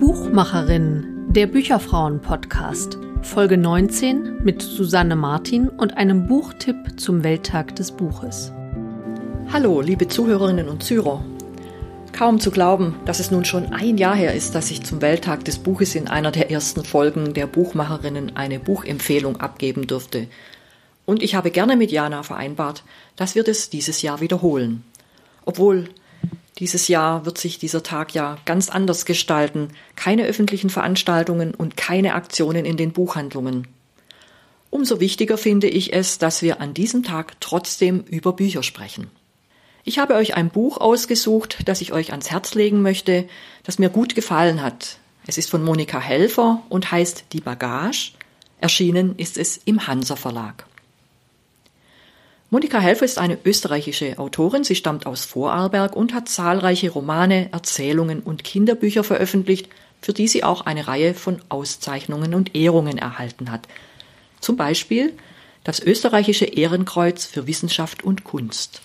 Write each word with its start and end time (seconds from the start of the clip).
Buchmacherin, 0.00 1.28
der 1.28 1.46
Bücherfrauen-Podcast, 1.46 2.98
Folge 3.22 3.56
19 3.56 4.42
mit 4.42 4.62
Susanne 4.62 5.14
Martin 5.14 5.68
und 5.68 5.96
einem 5.96 6.26
Buchtipp 6.26 6.98
zum 6.98 7.22
Welttag 7.22 7.76
des 7.76 7.92
Buches. 7.92 8.52
Hallo, 9.52 9.80
liebe 9.80 10.08
Zuhörerinnen 10.08 10.68
und 10.68 10.82
Zuhörer. 10.82 11.24
Kaum 12.12 12.40
zu 12.40 12.50
glauben, 12.50 12.96
dass 13.06 13.20
es 13.20 13.30
nun 13.30 13.44
schon 13.44 13.72
ein 13.72 13.96
Jahr 13.96 14.14
her 14.14 14.34
ist, 14.34 14.54
dass 14.54 14.70
ich 14.70 14.82
zum 14.82 15.00
Welttag 15.00 15.44
des 15.44 15.58
Buches 15.58 15.94
in 15.94 16.08
einer 16.08 16.30
der 16.30 16.50
ersten 16.50 16.84
Folgen 16.84 17.34
der 17.34 17.46
Buchmacherinnen 17.46 18.36
eine 18.36 18.58
Buchempfehlung 18.58 19.40
abgeben 19.40 19.86
durfte. 19.86 20.26
Und 21.06 21.22
ich 21.22 21.34
habe 21.34 21.50
gerne 21.50 21.76
mit 21.76 21.90
Jana 21.90 22.22
vereinbart, 22.22 22.84
dass 23.16 23.34
wir 23.34 23.44
das 23.44 23.70
dieses 23.70 24.02
Jahr 24.02 24.20
wiederholen. 24.20 24.84
Obwohl 25.44 25.88
dieses 26.60 26.88
Jahr 26.88 27.24
wird 27.24 27.38
sich 27.38 27.58
dieser 27.58 27.82
Tag 27.82 28.14
ja 28.14 28.36
ganz 28.44 28.68
anders 28.68 29.06
gestalten. 29.06 29.68
Keine 29.96 30.26
öffentlichen 30.26 30.68
Veranstaltungen 30.68 31.54
und 31.54 31.78
keine 31.78 32.14
Aktionen 32.14 32.66
in 32.66 32.76
den 32.76 32.92
Buchhandlungen. 32.92 33.66
Umso 34.68 35.00
wichtiger 35.00 35.38
finde 35.38 35.68
ich 35.68 35.94
es, 35.94 36.18
dass 36.18 36.42
wir 36.42 36.60
an 36.60 36.74
diesem 36.74 37.02
Tag 37.02 37.40
trotzdem 37.40 38.04
über 38.10 38.34
Bücher 38.34 38.62
sprechen. 38.62 39.10
Ich 39.90 39.98
habe 39.98 40.14
euch 40.14 40.36
ein 40.36 40.50
Buch 40.50 40.76
ausgesucht, 40.76 41.62
das 41.64 41.80
ich 41.80 41.92
euch 41.92 42.12
ans 42.12 42.30
Herz 42.30 42.54
legen 42.54 42.80
möchte, 42.80 43.28
das 43.64 43.80
mir 43.80 43.88
gut 43.88 44.14
gefallen 44.14 44.62
hat. 44.62 44.98
Es 45.26 45.36
ist 45.36 45.50
von 45.50 45.64
Monika 45.64 45.98
Helfer 45.98 46.62
und 46.68 46.92
heißt 46.92 47.24
Die 47.32 47.40
Bagage. 47.40 48.12
Erschienen 48.60 49.16
ist 49.16 49.36
es 49.36 49.60
im 49.64 49.88
Hansa 49.88 50.14
Verlag. 50.14 50.64
Monika 52.50 52.78
Helfer 52.78 53.04
ist 53.04 53.18
eine 53.18 53.36
österreichische 53.44 54.16
Autorin. 54.20 54.62
Sie 54.62 54.76
stammt 54.76 55.06
aus 55.06 55.24
Vorarlberg 55.24 55.96
und 55.96 56.14
hat 56.14 56.28
zahlreiche 56.28 56.90
Romane, 56.90 57.48
Erzählungen 57.50 58.20
und 58.20 58.44
Kinderbücher 58.44 59.02
veröffentlicht, 59.02 59.70
für 60.00 60.12
die 60.12 60.28
sie 60.28 60.44
auch 60.44 60.66
eine 60.66 60.86
Reihe 60.86 61.14
von 61.14 61.42
Auszeichnungen 61.48 62.36
und 62.36 62.54
Ehrungen 62.54 62.96
erhalten 62.96 63.50
hat. 63.50 63.66
Zum 64.38 64.56
Beispiel 64.56 65.14
das 65.64 65.80
österreichische 65.80 66.44
Ehrenkreuz 66.44 67.26
für 67.26 67.48
Wissenschaft 67.48 68.04
und 68.04 68.22
Kunst. 68.22 68.82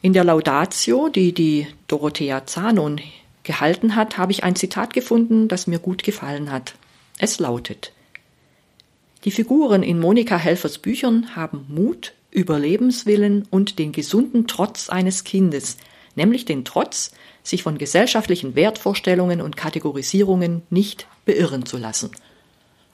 In 0.00 0.12
der 0.12 0.24
Laudatio, 0.24 1.08
die 1.08 1.32
die 1.32 1.66
Dorothea 1.88 2.46
Zanon 2.46 3.00
gehalten 3.42 3.96
hat, 3.96 4.18
habe 4.18 4.32
ich 4.32 4.44
ein 4.44 4.56
Zitat 4.56 4.92
gefunden, 4.92 5.48
das 5.48 5.66
mir 5.66 5.78
gut 5.78 6.02
gefallen 6.02 6.52
hat. 6.52 6.74
Es 7.18 7.40
lautet 7.40 7.92
die 9.24 9.32
Figuren 9.32 9.82
in 9.82 9.98
Monika 9.98 10.36
Helfers 10.36 10.78
Büchern 10.78 11.34
haben 11.34 11.66
Mut, 11.68 12.14
Überlebenswillen 12.30 13.46
und 13.50 13.78
den 13.78 13.92
gesunden 13.92 14.46
Trotz 14.46 14.88
eines 14.88 15.24
Kindes, 15.24 15.76
nämlich 16.14 16.44
den 16.44 16.64
Trotz, 16.64 17.12
sich 17.42 17.62
von 17.62 17.78
gesellschaftlichen 17.78 18.54
Wertvorstellungen 18.54 19.40
und 19.40 19.56
Kategorisierungen 19.56 20.62
nicht 20.70 21.06
beirren 21.24 21.66
zu 21.66 21.78
lassen. 21.78 22.10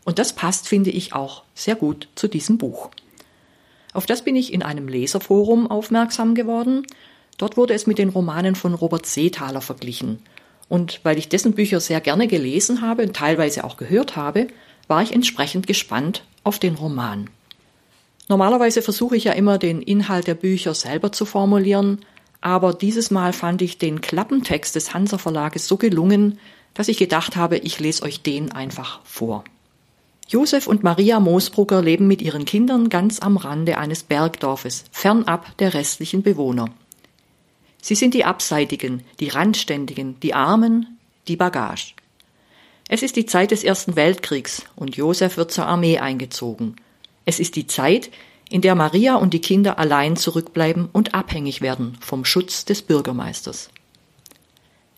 Und 0.05 0.19
das 0.19 0.33
passt, 0.33 0.67
finde 0.67 0.91
ich, 0.91 1.13
auch 1.13 1.43
sehr 1.55 1.75
gut 1.75 2.09
zu 2.15 2.29
diesem 2.29 2.57
Buch. 2.59 2.91
Auf 3.95 4.07
das 4.07 4.23
bin 4.23 4.37
ich 4.37 4.53
in 4.53 4.63
einem 4.63 4.89
Leserforum 4.89 5.71
aufmerksam 5.71 6.35
geworden. 6.35 6.87
Dort 7.39 7.57
wurde 7.57 7.75
es 7.75 7.87
mit 7.87 7.99
den 7.99 8.11
Romanen 8.11 8.57
von 8.57 8.75
Robert 8.75 9.07
Seethaler 9.07 9.61
verglichen. 9.61 10.19
Und 10.69 11.01
weil 11.05 11.17
ich 11.17 11.29
dessen 11.29 11.55
Bücher 11.55 11.81
sehr 11.81 12.01
gerne 12.01 12.27
gelesen 12.27 12.83
habe 12.83 13.05
und 13.05 13.15
teilweise 13.15 13.65
auch 13.65 13.77
gehört 13.77 14.17
habe, 14.17 14.49
war 14.89 15.03
ich 15.03 15.13
entsprechend 15.13 15.67
gespannt 15.67 16.25
auf 16.43 16.59
den 16.59 16.75
Roman. 16.75 17.31
Normalerweise 18.29 18.83
versuche 18.83 19.17
ich 19.17 19.25
ja 19.25 19.33
immer, 19.33 19.59
den 19.59 19.81
Inhalt 19.81 20.27
der 20.27 20.35
Bücher 20.35 20.75
selber 20.75 21.13
zu 21.13 21.25
formulieren, 21.25 22.01
aber 22.41 22.73
dieses 22.75 23.11
Mal 23.11 23.33
fand 23.33 23.63
ich 23.63 23.79
den 23.79 24.01
Klappentext 24.01 24.75
des 24.75 24.93
Hansa 24.93 25.19
Verlages 25.19 25.69
so 25.69 25.77
gelungen, 25.77 26.39
dass 26.73 26.89
ich 26.89 26.99
gedacht 26.99 27.37
habe, 27.37 27.59
ich 27.59 27.79
lese 27.81 28.03
euch 28.03 28.23
den 28.23 28.53
einfach 28.53 29.01
vor. 29.05 29.45
Josef 30.29 30.67
und 30.67 30.83
Maria 30.83 31.21
Moosbrugger 31.21 31.83
leben 31.83 32.07
mit 32.07 32.23
ihren 32.23 32.45
Kindern 32.45 32.89
ganz 32.89 33.21
am 33.21 33.37
Rande 33.37 33.79
eines 33.79 34.03
Bergdorfes, 34.03 34.85
fernab 34.91 35.57
der 35.59 35.75
restlichen 35.75 36.23
Bewohner. 36.23 36.71
Sie 37.83 37.95
sind 37.95 38.15
die 38.15 38.25
Abseitigen, 38.25 39.03
die 39.21 39.29
Randständigen, 39.29 40.19
die 40.21 40.33
Armen, 40.33 40.99
die 41.29 41.37
Bagage. 41.37 41.95
Es 42.89 43.03
ist 43.03 43.17
die 43.17 43.27
Zeit 43.27 43.51
des 43.51 43.65
Ersten 43.65 43.97
Weltkriegs 43.97 44.63
und 44.77 44.97
Josef 44.97 45.37
wird 45.37 45.53
zur 45.53 45.67
Armee 45.67 45.99
eingezogen. 45.99 46.77
Es 47.27 47.41
ist 47.41 47.57
die 47.57 47.67
Zeit, 47.67 48.11
in 48.49 48.61
der 48.61 48.75
Maria 48.75 49.17
und 49.17 49.35
die 49.35 49.41
Kinder 49.41 49.79
allein 49.79 50.17
zurückbleiben 50.17 50.89
und 50.93 51.15
abhängig 51.15 51.61
werden 51.61 51.97
vom 52.01 52.25
Schutz 52.25 52.65
des 52.65 52.83
Bürgermeisters. 52.83 53.71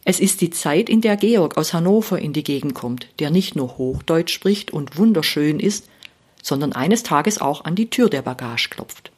Es 0.07 0.21
ist 0.21 0.41
die 0.41 0.51
Zeit, 0.51 0.89
in 0.89 1.03
der 1.03 1.17
Georg 1.17 1.59
aus 1.59 1.75
Hannover 1.75 2.19
in 2.19 2.33
die 2.33 2.45
Gegend 2.45 2.75
kommt, 2.75 3.09
der 3.19 3.31
nicht 3.31 3.57
nur 3.57 3.77
Hochdeutsch 3.77 4.33
spricht 4.33 4.71
und 4.71 4.97
wunderschön 4.97 5.61
ist, 5.61 5.89
sondern 6.43 6.73
eines 6.73 7.03
Tages 7.03 7.41
auch 7.41 7.65
an 7.65 7.75
die 7.75 7.91
Tür 7.91 8.09
der 8.09 8.23
Bagage 8.23 8.71
klopft. 8.71 9.11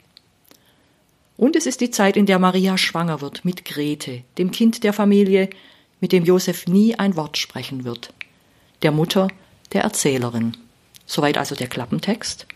Und 1.36 1.54
es 1.54 1.66
ist 1.66 1.80
die 1.80 1.90
Zeit, 1.90 2.16
in 2.16 2.26
der 2.26 2.40
Maria 2.40 2.76
schwanger 2.78 3.20
wird 3.20 3.44
mit 3.44 3.64
Grete, 3.64 4.22
dem 4.38 4.50
Kind 4.50 4.82
der 4.82 4.92
Familie, 4.92 5.50
mit 6.00 6.10
dem 6.10 6.24
Josef 6.24 6.66
nie 6.66 6.94
ein 6.94 7.16
Wort 7.16 7.38
sprechen 7.38 7.84
wird 7.84 8.12
der 8.82 8.92
Mutter 8.92 9.28
der 9.72 9.82
Erzählerin. 9.82 10.56
Soweit 11.06 11.38
also 11.38 11.54
der 11.54 11.68
Klappentext. 11.68 12.46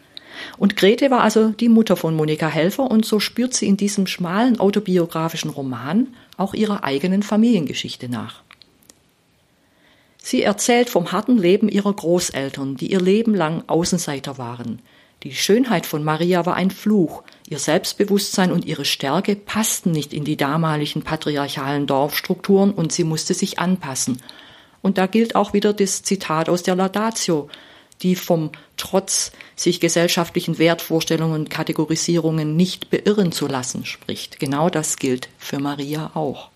Und 0.58 0.76
Grete 0.76 1.10
war 1.10 1.20
also 1.22 1.50
die 1.50 1.68
Mutter 1.68 1.96
von 1.96 2.14
Monika 2.14 2.48
Helfer 2.48 2.90
und 2.90 3.04
so 3.04 3.20
spürt 3.20 3.54
sie 3.54 3.66
in 3.66 3.76
diesem 3.76 4.06
schmalen 4.06 4.58
autobiografischen 4.60 5.50
Roman 5.50 6.08
auch 6.36 6.54
ihrer 6.54 6.84
eigenen 6.84 7.22
Familiengeschichte 7.22 8.08
nach. 8.08 8.42
Sie 10.18 10.42
erzählt 10.42 10.88
vom 10.88 11.12
harten 11.12 11.36
Leben 11.36 11.68
ihrer 11.68 11.92
Großeltern, 11.92 12.76
die 12.76 12.92
ihr 12.92 13.00
Leben 13.00 13.34
lang 13.34 13.64
Außenseiter 13.66 14.38
waren. 14.38 14.80
Die 15.24 15.34
Schönheit 15.34 15.86
von 15.86 16.04
Maria 16.04 16.46
war 16.46 16.54
ein 16.54 16.70
Fluch, 16.70 17.22
ihr 17.48 17.58
Selbstbewusstsein 17.58 18.52
und 18.52 18.64
ihre 18.64 18.84
Stärke 18.84 19.36
passten 19.36 19.92
nicht 19.92 20.12
in 20.12 20.24
die 20.24 20.36
damaligen 20.36 21.02
patriarchalen 21.02 21.86
Dorfstrukturen 21.86 22.72
und 22.72 22.92
sie 22.92 23.04
musste 23.04 23.34
sich 23.34 23.58
anpassen 23.58 24.20
und 24.82 24.98
da 24.98 25.06
gilt 25.06 25.34
auch 25.34 25.52
wieder 25.52 25.72
das 25.72 26.02
Zitat 26.02 26.48
aus 26.48 26.62
der 26.62 26.74
Laudatio, 26.74 27.48
die 28.00 28.16
vom 28.16 28.50
Trotz 28.76 29.32
sich 29.54 29.80
gesellschaftlichen 29.80 30.58
Wertvorstellungen 30.58 31.34
und 31.34 31.50
Kategorisierungen 31.50 32.56
nicht 32.56 32.90
beirren 32.90 33.32
zu 33.32 33.46
lassen 33.46 33.84
spricht. 33.84 34.40
Genau 34.40 34.70
das 34.70 34.96
gilt 34.96 35.28
für 35.38 35.58
Maria 35.58 36.10
auch. 36.14 36.50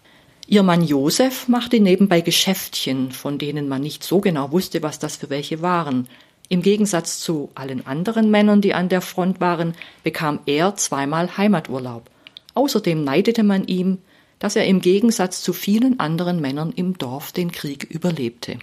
Ihr 0.48 0.62
Mann 0.62 0.82
Josef 0.82 1.48
machte 1.48 1.80
nebenbei 1.80 2.20
Geschäftchen, 2.20 3.12
von 3.12 3.38
denen 3.38 3.68
man 3.68 3.82
nicht 3.82 4.02
so 4.02 4.20
genau 4.20 4.52
wusste, 4.52 4.82
was 4.82 4.98
das 4.98 5.16
für 5.16 5.30
welche 5.30 5.62
waren. 5.62 6.08
Im 6.48 6.62
Gegensatz 6.62 7.20
zu 7.20 7.50
allen 7.54 7.86
anderen 7.86 8.30
Männern, 8.30 8.60
die 8.60 8.74
an 8.74 8.88
der 8.88 9.00
Front 9.00 9.40
waren, 9.40 9.74
bekam 10.04 10.40
er 10.46 10.76
zweimal 10.76 11.36
Heimaturlaub. 11.36 12.08
Außerdem 12.54 13.02
neidete 13.02 13.42
man 13.42 13.66
ihm 13.66 13.98
dass 14.38 14.56
er 14.56 14.66
im 14.66 14.80
Gegensatz 14.80 15.42
zu 15.42 15.52
vielen 15.52 16.00
anderen 16.00 16.40
Männern 16.40 16.72
im 16.74 16.98
Dorf 16.98 17.32
den 17.32 17.52
Krieg 17.52 17.84
überlebte. 17.84 18.58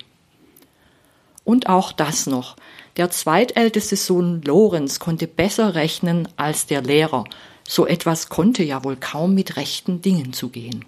Und 1.43 1.67
auch 1.67 1.91
das 1.91 2.25
noch. 2.25 2.55
Der 2.97 3.09
zweitälteste 3.09 3.95
Sohn 3.95 4.41
Lorenz 4.43 4.99
konnte 4.99 5.27
besser 5.27 5.75
rechnen 5.75 6.27
als 6.37 6.67
der 6.67 6.81
Lehrer. 6.81 7.25
So 7.67 7.87
etwas 7.87 8.29
konnte 8.29 8.63
ja 8.63 8.83
wohl 8.83 8.95
kaum 8.95 9.33
mit 9.33 9.57
rechten 9.57 10.01
Dingen 10.01 10.33
zugehen. 10.33 10.85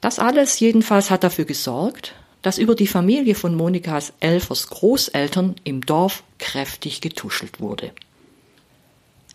Das 0.00 0.18
alles 0.18 0.58
jedenfalls 0.60 1.10
hat 1.10 1.24
dafür 1.24 1.44
gesorgt, 1.44 2.14
dass 2.42 2.58
über 2.58 2.74
die 2.74 2.86
Familie 2.86 3.34
von 3.34 3.54
Monikas 3.54 4.12
Elfers 4.20 4.68
Großeltern 4.68 5.56
im 5.64 5.82
Dorf 5.84 6.22
kräftig 6.38 7.00
getuschelt 7.00 7.60
wurde. 7.60 7.92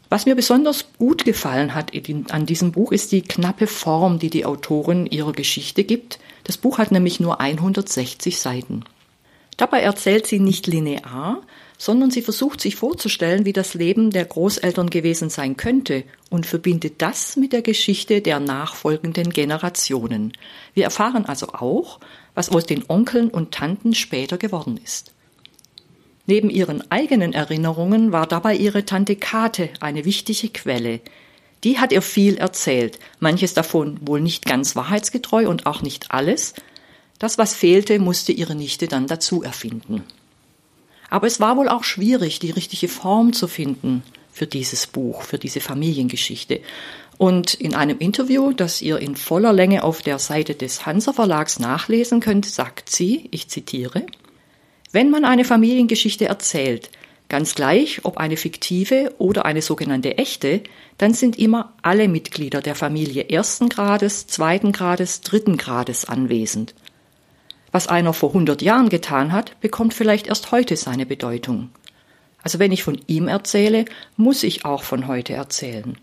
Was 0.09 0.25
mir 0.25 0.35
besonders 0.35 0.85
gut 0.97 1.25
gefallen 1.25 1.73
hat 1.73 1.91
an 2.29 2.45
diesem 2.45 2.71
Buch 2.71 2.91
ist 2.91 3.11
die 3.11 3.21
knappe 3.21 3.67
Form, 3.67 4.19
die 4.19 4.29
die 4.29 4.45
Autorin 4.45 5.07
ihrer 5.07 5.33
Geschichte 5.33 5.83
gibt. 5.83 6.19
Das 6.43 6.57
Buch 6.57 6.77
hat 6.77 6.91
nämlich 6.91 7.19
nur 7.19 7.41
160 7.41 8.39
Seiten. 8.39 8.83
Dabei 9.57 9.81
erzählt 9.81 10.27
sie 10.27 10.39
nicht 10.39 10.67
linear, 10.67 11.41
sondern 11.77 12.11
sie 12.11 12.21
versucht 12.21 12.61
sich 12.61 12.75
vorzustellen, 12.75 13.45
wie 13.45 13.53
das 13.53 13.73
Leben 13.73 14.11
der 14.11 14.25
Großeltern 14.25 14.89
gewesen 14.89 15.29
sein 15.29 15.57
könnte 15.57 16.03
und 16.29 16.45
verbindet 16.45 17.01
das 17.01 17.35
mit 17.35 17.53
der 17.53 17.61
Geschichte 17.61 18.21
der 18.21 18.39
nachfolgenden 18.39 19.29
Generationen. 19.29 20.33
Wir 20.73 20.85
erfahren 20.85 21.25
also 21.25 21.47
auch, 21.49 21.99
was 22.33 22.49
aus 22.49 22.65
den 22.65 22.83
Onkeln 22.87 23.29
und 23.29 23.51
Tanten 23.51 23.93
später 23.93 24.37
geworden 24.37 24.79
ist. 24.83 25.11
Neben 26.27 26.49
ihren 26.49 26.89
eigenen 26.91 27.33
Erinnerungen 27.33 28.11
war 28.11 28.25
dabei 28.25 28.55
ihre 28.55 28.85
Tante 28.85 29.15
Kate 29.15 29.69
eine 29.79 30.05
wichtige 30.05 30.49
Quelle. 30.49 31.01
Die 31.63 31.79
hat 31.79 31.91
ihr 31.91 32.01
viel 32.01 32.37
erzählt, 32.37 32.99
manches 33.19 33.53
davon 33.53 33.99
wohl 34.01 34.21
nicht 34.21 34.45
ganz 34.45 34.75
wahrheitsgetreu 34.75 35.47
und 35.47 35.65
auch 35.65 35.81
nicht 35.81 36.11
alles. 36.11 36.53
Das, 37.19 37.37
was 37.37 37.53
fehlte, 37.53 37.99
musste 37.99 38.31
ihre 38.31 38.55
Nichte 38.55 38.87
dann 38.87 39.07
dazu 39.07 39.41
erfinden. 39.43 40.03
Aber 41.09 41.27
es 41.27 41.39
war 41.39 41.55
wohl 41.57 41.69
auch 41.69 41.83
schwierig, 41.83 42.39
die 42.39 42.51
richtige 42.51 42.87
Form 42.87 43.33
zu 43.33 43.47
finden 43.47 44.03
für 44.31 44.47
dieses 44.47 44.87
Buch, 44.87 45.21
für 45.21 45.37
diese 45.37 45.61
Familiengeschichte. 45.61 46.59
Und 47.17 47.53
in 47.53 47.73
einem 47.73 47.99
Interview, 47.99 48.51
das 48.51 48.81
ihr 48.81 48.99
in 48.99 49.15
voller 49.15 49.53
Länge 49.53 49.83
auf 49.83 50.01
der 50.01 50.19
Seite 50.19 50.55
des 50.55 50.85
Hansa 50.85 51.13
Verlags 51.13 51.59
nachlesen 51.59 52.19
könnt, 52.19 52.45
sagt 52.45 52.89
sie, 52.89 53.29
ich 53.31 53.47
zitiere, 53.47 54.05
wenn 54.91 55.09
man 55.09 55.23
eine 55.23 55.45
Familiengeschichte 55.45 56.25
erzählt, 56.25 56.89
ganz 57.29 57.55
gleich 57.55 58.01
ob 58.03 58.17
eine 58.17 58.37
fiktive 58.37 59.13
oder 59.17 59.45
eine 59.45 59.61
sogenannte 59.61 60.17
echte, 60.17 60.61
dann 60.97 61.13
sind 61.13 61.37
immer 61.37 61.73
alle 61.81 62.07
Mitglieder 62.07 62.61
der 62.61 62.75
Familie 62.75 63.29
ersten 63.29 63.69
Grades, 63.69 64.27
zweiten 64.27 64.71
Grades, 64.71 65.21
dritten 65.21 65.57
Grades 65.57 66.05
anwesend. 66.05 66.75
Was 67.75 67.89
einer 67.89 68.13
vor 68.13 68.29
100 68.29 68.61
Jahren 68.61 68.87
getan 68.87 69.33
hat, 69.33 69.59
bekommt 69.59 69.93
vielleicht 69.93 70.27
erst 70.27 70.53
heute 70.53 70.77
seine 70.77 71.05
Bedeutung. 71.05 71.71
Also 72.41 72.57
wenn 72.57 72.71
ich 72.71 72.83
von 72.83 73.01
ihm 73.07 73.27
erzähle, 73.27 73.83
muss 74.15 74.43
ich 74.43 74.63
auch 74.63 74.81
von 74.81 75.07
heute 75.07 75.33
erzählen. 75.33 75.97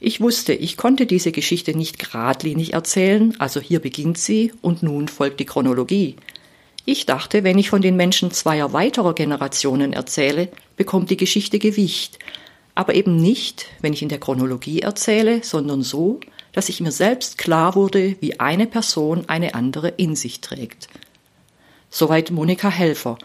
Ich 0.00 0.22
wusste, 0.22 0.54
ich 0.54 0.78
konnte 0.78 1.04
diese 1.04 1.30
Geschichte 1.30 1.76
nicht 1.76 1.98
geradlinig 1.98 2.72
erzählen, 2.72 3.36
also 3.38 3.60
hier 3.60 3.80
beginnt 3.80 4.16
sie 4.16 4.54
und 4.62 4.82
nun 4.82 5.08
folgt 5.08 5.40
die 5.40 5.44
Chronologie. 5.44 6.16
Ich 6.86 7.04
dachte, 7.04 7.44
wenn 7.44 7.58
ich 7.58 7.68
von 7.68 7.82
den 7.82 7.96
Menschen 7.96 8.30
zweier 8.30 8.72
weiterer 8.72 9.14
Generationen 9.14 9.92
erzähle, 9.92 10.48
bekommt 10.78 11.10
die 11.10 11.18
Geschichte 11.18 11.58
Gewicht, 11.58 12.18
aber 12.74 12.94
eben 12.94 13.16
nicht, 13.16 13.66
wenn 13.82 13.92
ich 13.92 14.00
in 14.00 14.08
der 14.08 14.20
Chronologie 14.20 14.80
erzähle, 14.80 15.42
sondern 15.44 15.82
so, 15.82 16.18
dass 16.52 16.70
ich 16.70 16.80
mir 16.80 16.92
selbst 16.92 17.36
klar 17.36 17.74
wurde, 17.74 18.16
wie 18.20 18.40
eine 18.40 18.66
Person 18.66 19.24
eine 19.28 19.54
andere 19.54 19.88
in 19.88 20.16
sich 20.16 20.40
trägt. 20.40 20.88
Soweit 21.90 22.30
Monika 22.30 22.70
Helfer. 22.70 23.18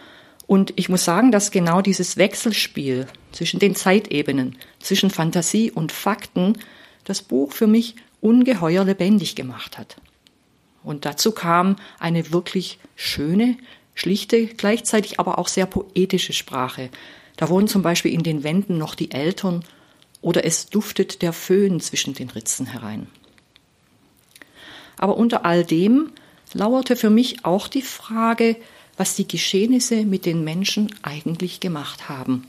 Und 0.48 0.74
ich 0.76 0.90
muss 0.90 1.06
sagen, 1.06 1.32
dass 1.32 1.52
genau 1.52 1.82
dieses 1.82 2.18
Wechselspiel 2.18 3.08
zwischen 3.32 3.60
den 3.60 3.76
Zeitebenen, 3.76 4.58
zwischen 4.80 5.10
Fantasie 5.10 5.72
und 5.72 5.92
Fakten 5.92 6.58
das 7.04 7.22
Buch 7.22 7.52
für 7.52 7.68
mich 7.68 7.96
ungeheuer 8.22 8.84
lebendig 8.84 9.36
gemacht 9.36 9.78
hat. 9.78 9.98
Und 10.84 11.06
dazu 11.06 11.32
kam 11.32 11.78
eine 12.00 12.32
wirklich 12.32 12.80
schöne, 12.96 13.58
schlichte, 13.96 14.46
gleichzeitig 14.46 15.20
aber 15.20 15.40
auch 15.40 15.48
sehr 15.48 15.66
poetische 15.66 16.34
Sprache. 16.34 16.90
Da 17.38 17.50
wohnen 17.50 17.68
zum 17.68 17.82
Beispiel 17.82 18.14
in 18.14 18.24
den 18.24 18.44
Wänden 18.44 18.78
noch 18.78 18.94
die 18.96 19.12
Eltern 19.12 19.64
oder 20.22 20.46
es 20.46 20.68
duftet 20.70 21.22
der 21.22 21.34
Föhn 21.34 21.80
zwischen 21.80 22.14
den 22.14 22.30
Ritzen 22.30 22.68
herein. 22.68 23.08
Aber 24.98 25.18
unter 25.18 25.46
all 25.46 25.64
dem 25.64 26.12
lauerte 26.56 26.96
für 26.96 27.10
mich 27.10 27.44
auch 27.44 27.68
die 27.68 27.81
Frage, 27.81 28.56
was 28.98 29.16
die 29.16 29.28
Geschehnisse 29.28 30.06
mit 30.06 30.25
den 30.25 30.44
Menschen 30.44 30.90
eigentlich 31.04 31.60
gemacht 31.60 32.07
haben. 32.07 32.48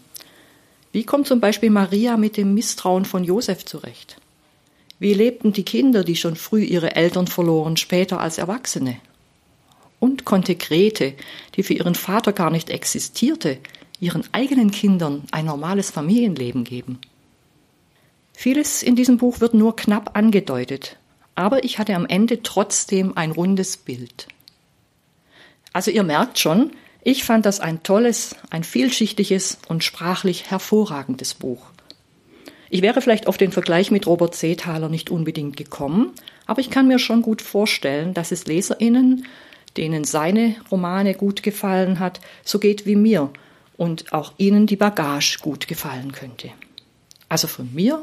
Wie 0.92 1.04
kommt 1.04 1.26
zum 1.26 1.40
Beispiel 1.40 1.70
Maria 1.70 2.16
mit 2.16 2.36
dem 2.36 2.54
Misstrauen 2.54 3.04
von 3.04 3.24
Josef 3.24 3.64
zurecht? 3.64 4.16
Wie 5.00 5.12
lebten 5.12 5.52
die 5.52 5.64
Kinder, 5.64 6.04
die 6.04 6.16
schon 6.16 6.36
früh 6.36 6.62
ihre 6.62 6.94
Eltern 6.94 7.26
verloren, 7.26 7.76
später 7.76 8.20
als 8.20 8.38
Erwachsene? 8.38 8.96
Und 9.98 10.24
konnte 10.24 10.54
Grete, 10.54 11.14
die 11.56 11.64
für 11.64 11.74
ihren 11.74 11.96
Vater 11.96 12.32
gar 12.32 12.50
nicht 12.50 12.70
existierte, 12.70 13.58
ihren 13.98 14.22
eigenen 14.32 14.70
Kindern 14.70 15.24
ein 15.32 15.46
normales 15.46 15.90
Familienleben 15.90 16.62
geben? 16.62 17.00
Vieles 18.32 18.82
in 18.82 18.94
diesem 18.94 19.18
Buch 19.18 19.40
wird 19.40 19.52
nur 19.52 19.74
knapp 19.74 20.16
angedeutet, 20.16 20.96
aber 21.36 21.62
ich 21.64 21.78
hatte 21.78 21.94
am 21.94 22.06
Ende 22.06 22.42
trotzdem 22.42 23.16
ein 23.16 23.30
rundes 23.30 23.76
Bild. 23.76 24.26
Also 25.72 25.90
ihr 25.90 26.02
merkt 26.02 26.38
schon, 26.38 26.72
ich 27.04 27.22
fand 27.22 27.46
das 27.46 27.60
ein 27.60 27.82
tolles, 27.84 28.34
ein 28.50 28.64
vielschichtiges 28.64 29.58
und 29.68 29.84
sprachlich 29.84 30.50
hervorragendes 30.50 31.34
Buch. 31.34 31.62
Ich 32.68 32.82
wäre 32.82 33.00
vielleicht 33.00 33.28
auf 33.28 33.36
den 33.36 33.52
Vergleich 33.52 33.92
mit 33.92 34.06
Robert 34.06 34.34
Seethaler 34.34 34.88
nicht 34.88 35.10
unbedingt 35.10 35.56
gekommen, 35.56 36.12
aber 36.46 36.60
ich 36.60 36.70
kann 36.70 36.88
mir 36.88 36.98
schon 36.98 37.22
gut 37.22 37.42
vorstellen, 37.42 38.12
dass 38.12 38.32
es 38.32 38.46
Leserinnen, 38.46 39.26
denen 39.76 40.04
seine 40.04 40.56
Romane 40.70 41.14
gut 41.14 41.42
gefallen 41.42 42.00
hat, 42.00 42.20
so 42.42 42.58
geht 42.58 42.86
wie 42.86 42.96
mir 42.96 43.30
und 43.76 44.12
auch 44.12 44.32
ihnen 44.38 44.66
die 44.66 44.76
Bagage 44.76 45.38
gut 45.40 45.68
gefallen 45.68 46.12
könnte. 46.12 46.50
Also 47.28 47.46
von 47.46 47.72
mir 47.74 48.02